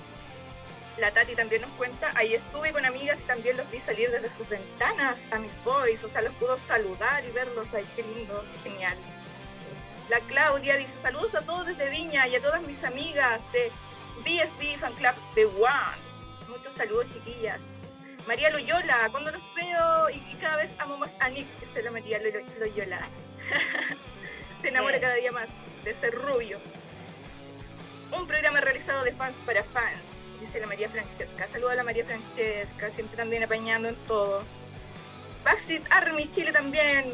[0.97, 4.29] La Tati también nos cuenta, ahí estuve con amigas y también los vi salir desde
[4.29, 8.43] sus ventanas a mis boys, o sea, los pudo saludar y verlos ahí, qué lindo,
[8.51, 8.97] qué genial.
[10.09, 13.71] La Claudia dice saludos a todos desde Viña y a todas mis amigas de
[14.25, 16.49] BSB Fan Club de One.
[16.49, 17.67] Muchos saludos chiquillas.
[18.27, 21.91] María Loyola, cuando los veo y, cada vez amo más a Nick, que se lo
[21.91, 23.07] Lo- Loyola.
[24.61, 25.51] se enamora cada día más
[25.85, 26.59] de ese rubio.
[28.11, 31.47] Un programa realizado de fans para fans, dice la María Francesca.
[31.47, 34.43] Saludos a la María Francesca, siempre también apañando en todo.
[35.43, 37.13] Backstreet Army Chile también.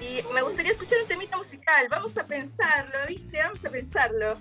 [0.00, 1.88] Y me gustaría escuchar un temita musical.
[1.88, 3.38] Vamos a pensarlo, ¿viste?
[3.38, 4.38] Vamos a pensarlo.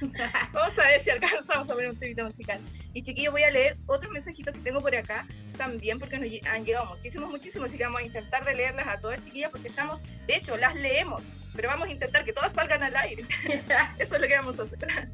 [0.52, 2.60] Vamos a ver si alcanzamos a poner un temita musical.
[2.92, 6.64] Y chiquillos, voy a leer otros mensajitos que tengo por acá también, porque nos han
[6.64, 7.70] llegado muchísimos, muchísimos.
[7.70, 10.74] Así que vamos a intentar de leerlas a todas, chiquillas, porque estamos, de hecho, las
[10.74, 11.22] leemos,
[11.54, 13.24] pero vamos a intentar que todas salgan al aire.
[13.98, 15.08] Eso es lo que vamos a hacer.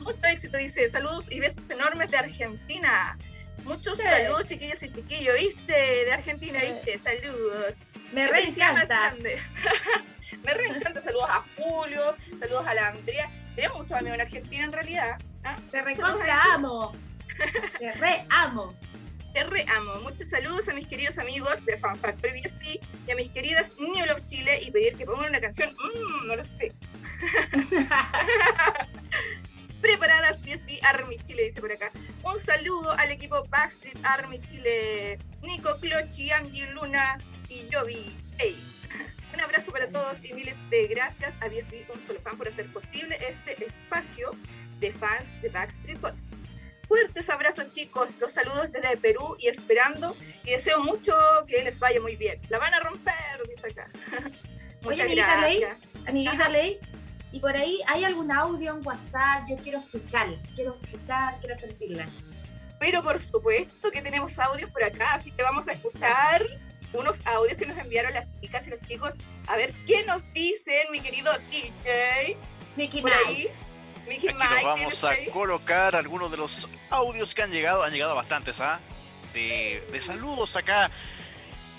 [0.00, 0.88] Mucho éxito, dice.
[0.88, 3.16] Saludos y besos enormes de Argentina.
[3.64, 4.04] Muchos Sí.
[4.04, 5.72] saludos, chiquillas y chiquillos, ¿viste?
[5.72, 6.60] De Argentina.
[6.60, 6.98] ¿viste?
[6.98, 7.78] Saludos.
[8.12, 9.14] Me re encanta.
[10.44, 11.00] Me re encanta.
[11.00, 13.30] Saludos a Julio, saludos a la Andrea.
[13.54, 15.18] Tenemos muchos amigos en Argentina en realidad.
[15.44, 15.56] ¿ah?
[15.70, 16.92] Te recontra amo.
[17.78, 18.74] Te re amo.
[19.34, 19.96] Te re amo.
[20.02, 24.06] Muchos saludos a mis queridos amigos de Fan Factory BSB y a mis queridas New
[24.06, 25.72] Love Chile y pedir que pongan una canción.
[25.72, 26.72] Mmm, no lo sé.
[29.80, 31.90] preparadas BSB Army Chile, dice por acá.
[32.22, 37.18] Un saludo al equipo Backstreet Army Chile, Nico Clochi, Angie Luna
[37.48, 38.16] y Jovi.
[38.38, 38.56] Hey.
[39.34, 42.72] Un abrazo para todos y miles de gracias a BSB Un Solo Fan por hacer
[42.72, 44.30] posible este espacio
[44.78, 46.28] de fans de Backstreet Boys.
[46.94, 51.12] Fuertes abrazos chicos, los saludos desde Perú y esperando y deseo mucho
[51.48, 52.40] que les vaya muy bien.
[52.50, 53.14] La van a romper,
[53.48, 53.90] dice acá.
[54.84, 55.64] Oye, amiguita Ley,
[56.06, 56.78] amiguita Ley,
[57.32, 62.06] y por ahí hay algún audio en WhatsApp, yo quiero escuchar, quiero escuchar, quiero sentirla.
[62.78, 66.46] Pero por supuesto que tenemos audios por acá, así que vamos a escuchar
[66.92, 69.16] unos audios que nos enviaron las chicas y los chicos.
[69.48, 72.38] A ver qué nos dicen, mi querido DJ.
[72.76, 73.52] Mickey Mike.
[74.08, 77.82] Mickey Aquí vamos a colocar algunos de los audios que han llegado.
[77.82, 78.80] Han llegado bastantes, ¿ah?
[79.32, 80.90] De, de saludos acá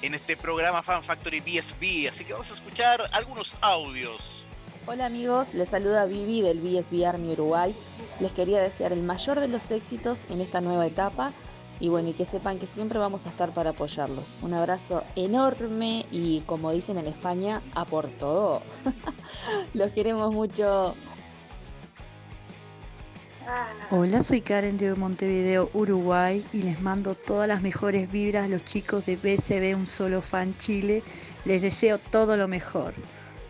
[0.02, 2.10] en este programa Fan Factory BSB.
[2.10, 4.44] Así que vamos a escuchar algunos audios.
[4.88, 7.76] Hola amigos, les saluda Vivi del BSB Army Uruguay.
[8.20, 11.34] Les quería desear el mayor de los éxitos en esta nueva etapa
[11.80, 14.36] y bueno, y que sepan que siempre vamos a estar para apoyarlos.
[14.42, 18.62] Un abrazo enorme y como dicen en España, a por todo.
[19.74, 20.96] los queremos mucho.
[23.92, 28.66] Hola, soy Karen de Montevideo, Uruguay, y les mando todas las mejores vibras a los
[28.66, 31.04] chicos de BCB Un Solo Fan Chile.
[31.46, 32.96] Les deseo todo lo mejor.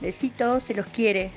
[0.01, 1.31] Besitos, se los quiere.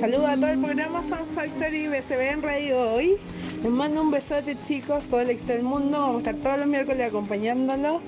[0.00, 3.16] Saludos a todo el programa Fan Factory BCB en Radio hoy.
[3.64, 5.98] Les mando un besote chicos, todo el extra del mundo.
[5.98, 8.00] Vamos a estar todos los miércoles acompañándolos.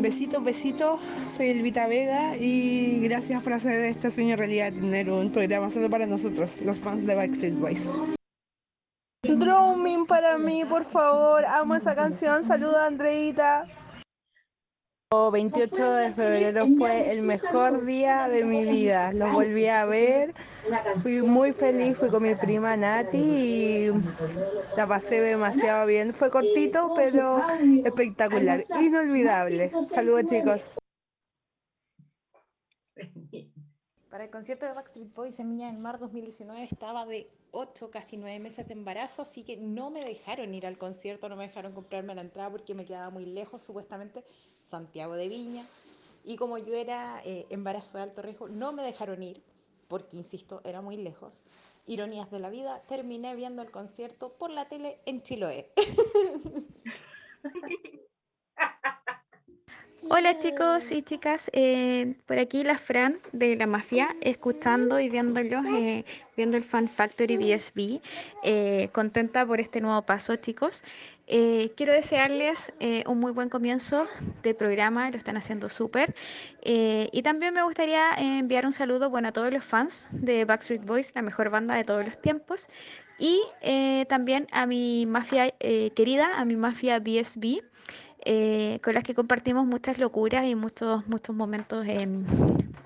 [0.00, 1.00] Besitos, besitos.
[1.36, 6.06] Soy Elvita Vega y gracias por hacer este sueño realidad, tener un programa solo para
[6.06, 7.78] nosotros, los fans de Backstreet Boys.
[9.22, 11.44] Drumming para mí, por favor.
[11.44, 12.42] Amo esa canción.
[12.42, 13.64] Saluda Andreita.
[15.10, 19.10] 28 de febrero fue el mejor día de mi vida.
[19.14, 20.34] Los volví a ver.
[20.98, 23.90] Fui muy feliz, fui con mi prima Nati y
[24.76, 26.12] la pasé demasiado bien.
[26.12, 27.40] Fue cortito, pero
[27.86, 29.72] espectacular, inolvidable.
[29.82, 30.60] Saludos chicos.
[34.10, 38.18] Para el concierto de Backstreet Boys en Viña del Mar 2019 estaba de 8, casi
[38.18, 41.72] 9 meses de embarazo, así que no me dejaron ir al concierto, no me dejaron
[41.72, 44.24] comprarme la entrada porque me quedaba muy lejos, supuestamente
[44.70, 45.64] Santiago de Viña.
[46.24, 49.42] Y como yo era eh, embarazo de alto riesgo, no me dejaron ir,
[49.88, 51.42] porque, insisto, era muy lejos.
[51.86, 55.72] Ironías de la vida, terminé viendo el concierto por la tele en Chiloé.
[60.10, 65.66] Hola chicos y chicas, eh, por aquí la Fran de la Mafia, escuchando y viéndolos,
[65.66, 68.00] eh, viendo el Fan Factory BSB,
[68.42, 70.82] eh, contenta por este nuevo paso chicos.
[71.26, 72.72] quiero desearles
[73.06, 74.06] un muy buen comienzo
[74.42, 76.14] de programa, lo están haciendo súper.
[76.64, 81.12] y también me gustaría enviar un saludo bueno, a todos los fans de Backstreet Boys,
[81.14, 82.68] la mejor banda de todos los tiempos.
[83.18, 83.42] Y
[84.08, 85.50] también a mi mafia
[85.94, 87.60] querida, a mi mafia BSB.
[88.24, 91.86] Eh, con las que compartimos muchas locuras y muchos, muchos momentos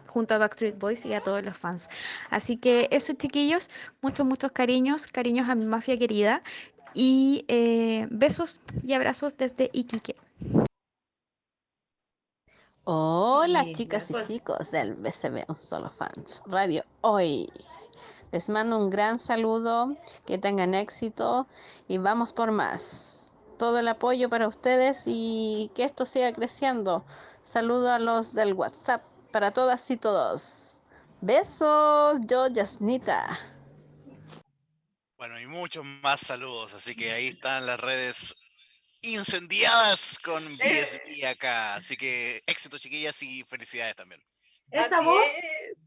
[0.06, 1.88] junto a Backstreet Boys y a todos los fans.
[2.30, 3.70] Así que eso, chiquillos,
[4.02, 6.42] muchos, muchos cariños, cariños a mi mafia querida
[6.94, 10.16] y eh, besos y abrazos desde Iquique.
[12.84, 17.48] Hola chicas y chicos del BCB Un Solo Fans Radio Hoy.
[18.32, 21.46] Les mando un gran saludo, que tengan éxito
[21.86, 23.21] y vamos por más
[23.62, 27.06] todo el apoyo para ustedes y que esto siga creciendo.
[27.44, 30.80] Saludo a los del WhatsApp para todas y todos.
[31.20, 33.38] Besos, yo, Yasnita.
[35.16, 38.34] Bueno, y muchos más saludos, así que ahí están las redes
[39.00, 41.76] incendiadas con BSB acá.
[41.76, 44.20] Así que éxito, chiquillas, y felicidades también.
[44.72, 45.28] Esa voz,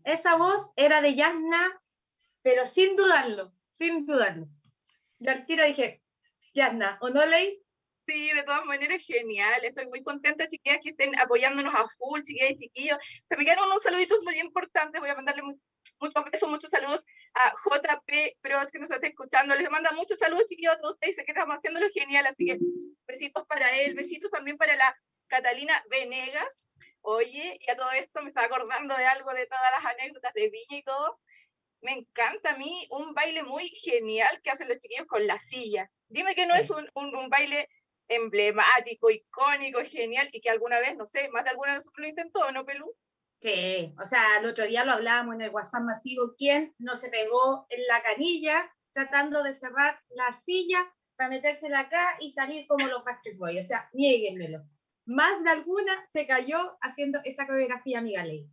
[0.06, 1.82] esa voz era de Yasna,
[2.42, 4.48] pero sin dudarlo, sin dudarlo.
[5.20, 6.02] Yo al tiro dije,
[6.54, 7.65] Yasna, ¿o no leí?
[8.08, 9.66] Sí, de todas maneras, genial.
[9.66, 12.98] Estoy muy contenta, chiquillas, que estén apoyándonos a full, chiquillas y chiquillos.
[13.24, 15.02] Se me quedaron unos saluditos muy importantes.
[15.02, 19.56] Voy a mandarle muchos besos, muchos saludos a JP Pros que nos está escuchando.
[19.56, 21.16] Les manda muchos saludos, chiquillos, a todos ustedes.
[21.16, 22.60] Que estamos haciéndolo genial, así que
[23.08, 26.68] besitos para él, besitos también para la Catalina Venegas.
[27.02, 30.50] Oye, y a todo esto me estaba acordando de algo de todas las anécdotas de
[30.52, 31.20] Viña y todo.
[31.82, 35.90] Me encanta a mí un baile muy genial que hacen los chiquillos con la silla.
[36.08, 37.68] Dime que no es un baile
[38.08, 42.52] emblemático, icónico, genial, y que alguna vez, no sé, más de alguna vez lo intentó,
[42.52, 42.94] ¿no, Pelú?
[43.42, 47.10] Sí, o sea, el otro día lo hablábamos en el WhatsApp masivo, ¿quién no se
[47.10, 52.88] pegó en la canilla tratando de cerrar la silla para metérsela acá y salir como
[52.88, 53.60] los Backstreet Boys?
[53.60, 54.64] O sea, niéguenmelo.
[55.06, 58.48] Más de alguna se cayó haciendo esa coreografía, amiga Ley.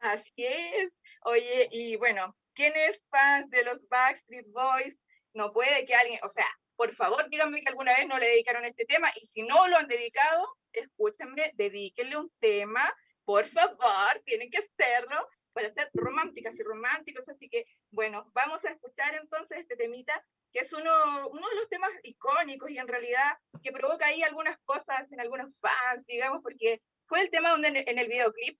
[0.00, 0.98] Así es.
[1.22, 4.98] Oye, y bueno, ¿Quién es fan de los Backstreet Boys?
[5.34, 8.64] No puede que alguien, o sea, por favor, díganme que alguna vez no le dedicaron
[8.64, 14.50] este tema y si no lo han dedicado, escúchenme, dedíquenle un tema, por favor, tienen
[14.50, 17.28] que hacerlo para ser románticas y románticos.
[17.28, 20.92] Así que, bueno, vamos a escuchar entonces este temita, que es uno,
[21.32, 26.04] de los temas icónicos y en realidad que provoca ahí algunas cosas en algunos fans,
[26.06, 28.58] digamos, porque fue el tema donde en el videoclip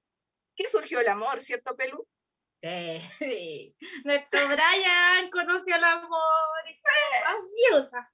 [0.57, 2.09] que surgió el amor, ¿cierto, Pelu?
[3.19, 6.81] Sí, nuestro Brian conoció el amor y
[7.71, 8.13] viuda.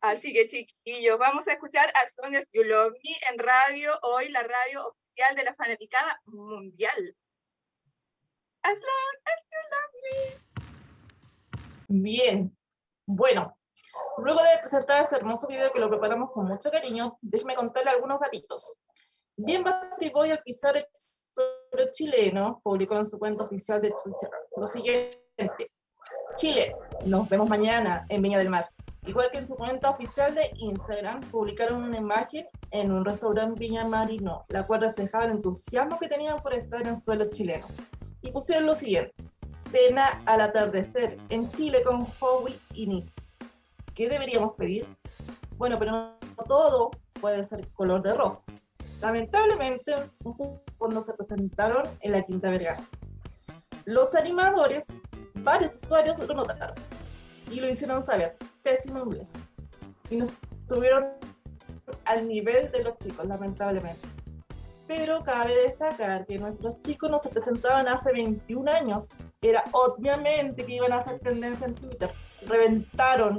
[0.00, 4.28] Así que chiquillos, vamos a escuchar As Long As You Love Me en radio, hoy
[4.28, 7.16] la radio oficial de la fanaticada mundial.
[8.62, 10.46] As Long As You Love Me.
[11.88, 12.56] Bien,
[13.04, 13.58] bueno,
[14.18, 18.20] luego de presentar este hermoso video que lo preparamos con mucho cariño, déjeme contarle algunos
[18.20, 18.78] gatitos.
[19.36, 20.86] Bien Bastri Boy al pisar el
[21.90, 25.70] chileno publicó en su cuenta oficial de Twitter lo siguiente.
[26.36, 28.68] Chile, nos vemos mañana en Viña del Mar.
[29.06, 33.84] Igual que en su cuenta oficial de Instagram, publicaron una imagen en un restaurante Viña
[33.84, 37.66] Marino, la cual reflejaba el entusiasmo que tenían por estar en suelo chileno.
[38.20, 39.14] Y pusieron lo siguiente,
[39.46, 43.12] cena al atardecer en Chile con Howie y Nick.
[43.94, 44.86] ¿Qué deberíamos pedir?
[45.56, 48.65] Bueno, pero no todo puede ser color de rosas.
[49.00, 49.94] Lamentablemente,
[50.78, 52.82] cuando se presentaron en la Quinta Vergara.
[53.84, 54.86] Los animadores,
[55.34, 56.74] varios usuarios lo notaron
[57.50, 58.36] y lo hicieron saber.
[58.62, 59.34] Pésimo inglés.
[60.10, 60.26] Y no
[60.62, 61.06] estuvieron
[62.04, 64.08] al nivel de los chicos, lamentablemente.
[64.88, 69.10] Pero cabe destacar que nuestros chicos no se presentaban hace 21 años.
[69.40, 72.10] Era obviamente que iban a hacer tendencia en Twitter.
[72.46, 73.38] Reventaron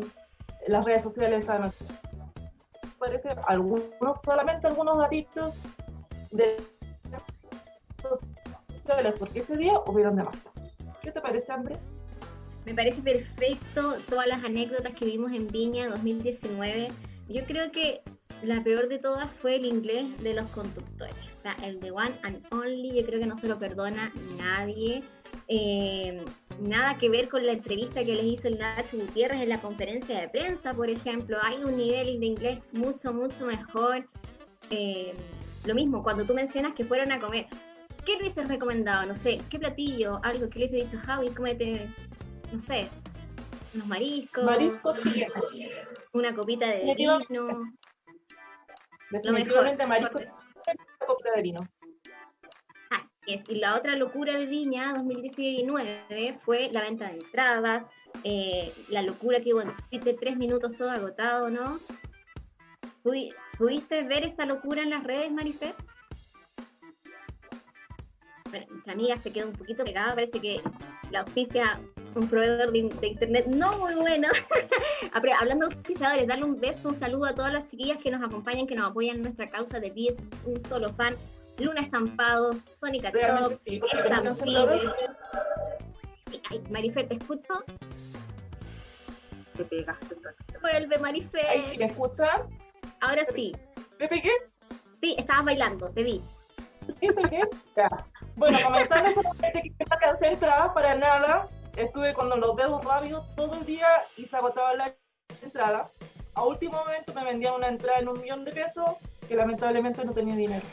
[0.67, 1.85] las redes sociales esa noche
[2.97, 5.59] parece algunos, solamente algunos gatitos
[6.31, 6.57] de
[8.73, 10.77] sociales, porque ese día hubieron demasiados.
[11.01, 11.77] ¿Qué te parece, André?
[12.65, 16.89] Me parece perfecto todas las anécdotas que vimos en Viña 2019.
[17.29, 18.01] Yo creo que
[18.43, 21.15] la peor de todas fue el inglés de los conductores.
[21.37, 25.03] O sea, el de One and Only, yo creo que no se lo perdona nadie.
[25.47, 26.23] Eh,
[26.59, 30.19] nada que ver con la entrevista que les hizo el Nacho Gutiérrez en la conferencia
[30.19, 31.37] de prensa, por ejemplo.
[31.41, 34.07] Hay un nivel de inglés mucho, mucho mejor.
[34.69, 35.13] Eh,
[35.65, 37.47] lo mismo, cuando tú mencionas que fueron a comer,
[38.05, 39.05] ¿qué le hubieses recomendado?
[39.05, 40.19] No sé, ¿qué platillo?
[40.23, 41.87] Algo que le hubiese dicho, Javi, cómete,
[42.51, 42.87] no sé,
[43.73, 44.43] unos mariscos.
[44.43, 45.55] Mariscos chilenos.
[46.13, 47.19] Una copita de vino.
[49.11, 51.59] Definitivamente mariscos una copita de vino.
[53.27, 57.85] Y la otra locura de Viña 2019 fue la venta de entradas,
[58.23, 61.77] eh, la locura que hubo este tres minutos todo agotado, ¿no?
[63.03, 65.73] ¿Pudiste ver esa locura en las redes, Marifé?
[68.49, 70.61] Bueno, nuestra amiga se quedó un poquito pegada, parece que
[71.11, 71.81] la auspicia
[72.15, 74.27] un proveedor de, internet no muy bueno.
[75.39, 78.67] Hablando de auspiciadores, darle un beso, un saludo a todas las chiquillas que nos acompañan,
[78.67, 81.15] que nos apoyan en nuestra causa de 10, un solo fan.
[81.59, 83.81] Luna Estampados, Sónica Top, sí.
[86.49, 87.63] Ay, Marife, ¿te escucho?
[89.55, 90.15] Te pegaste.
[90.61, 91.41] Vuelve, Marife.
[91.47, 92.45] Ay, ¿sí me escucha?
[93.01, 93.55] Ahora sí.
[93.99, 94.31] ¿Me pegué?
[95.01, 96.23] Sí, estabas bailando, te vi.
[96.99, 97.41] ¿Sí, pegué?
[97.75, 97.89] Ya.
[98.35, 101.49] Bueno, comentarles solamente que no alcancé entrada para nada.
[101.75, 104.95] Estuve con los dedos rápidos todo el día y se agotaba la
[105.41, 105.91] entrada.
[106.33, 108.91] A último momento me vendían una entrada en un millón de pesos
[109.27, 110.65] que lamentablemente no tenía dinero.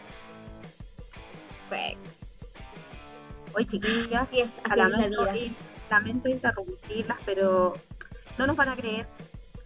[3.57, 5.27] Hoy chiquillas, es, lamento,
[5.90, 7.74] lamento interrumpirlas, pero
[8.38, 9.07] no nos van a creer.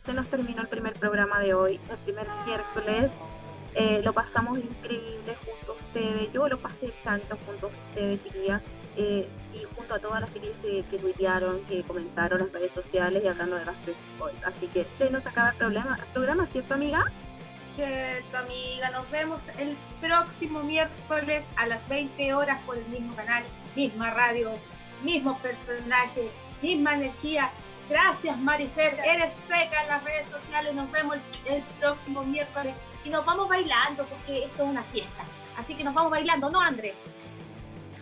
[0.00, 3.12] Se nos terminó el primer programa de hoy, el primer miércoles.
[3.74, 6.32] Eh, lo pasamos increíble junto a ustedes.
[6.32, 8.62] Yo lo pasé tanto junto a ustedes, chiquillas.
[8.96, 13.22] Eh, y junto a todas las chiquillas que, que tuitearon, que comentaron en redes sociales
[13.24, 13.76] y hablando de las
[14.18, 14.42] Boys.
[14.44, 17.04] Así que se nos acaba el programa, el programa ¿cierto, amiga?
[18.30, 18.90] Tu amiga.
[18.90, 23.44] Nos vemos el próximo miércoles a las 20 horas por el mismo canal,
[23.76, 24.52] misma radio,
[25.02, 27.50] mismo personaje, misma energía.
[27.88, 28.98] Gracias, Marifer.
[29.04, 30.74] Eres seca en las redes sociales.
[30.74, 32.74] Nos vemos el, próximo miércoles
[33.04, 35.24] y nos vamos bailando porque esto es una fiesta.
[35.56, 36.94] Así que nos vamos bailando, ¿no, André?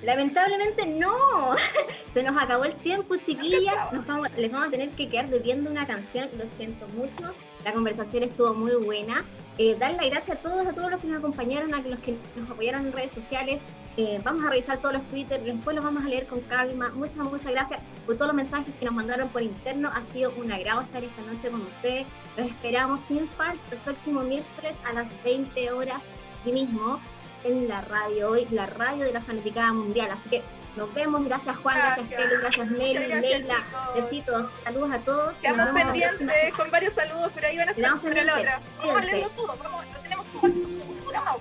[0.03, 1.55] Lamentablemente no.
[2.15, 3.93] Se nos acabó el tiempo, chiquillas.
[3.93, 6.31] Nos vamos, les vamos a tener que quedar debiendo una canción.
[6.39, 7.35] Lo siento mucho.
[7.65, 9.25] La conversación estuvo muy buena.
[9.59, 12.17] Eh, dar las gracias a todos, a todos los que nos acompañaron, a los que
[12.37, 13.61] nos apoyaron en redes sociales.
[13.97, 16.91] Eh, vamos a revisar todos los Twitter, después los vamos a leer con calma.
[16.91, 19.91] Muchas, muchas gracias por todos los mensajes que nos mandaron por interno.
[19.95, 22.07] Ha sido un agrado estar esta noche con ustedes.
[22.37, 26.03] Los esperamos sin falta el próximo miércoles a las 20 horas,
[26.43, 27.01] aquí mismo,
[27.45, 30.11] en la radio hoy, la radio de la fanaticada mundial.
[30.11, 30.43] Así que
[30.77, 32.41] Nos vemos, gracias Juan, gracias, gracias.
[32.41, 33.65] Gracias Meli, Leila,
[33.95, 35.35] besitos, saludos a todos.
[35.39, 38.61] Quedamos pendientes con varios saludos, pero ahí van a estar para la otra.
[38.79, 40.53] Vamos a leerlo todo, vamos, lo tenemos todo.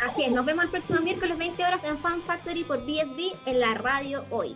[0.08, 3.60] Así es, nos vemos el próximo miércoles 20 horas en Fan Factory por BSB en
[3.60, 4.56] la radio hoy.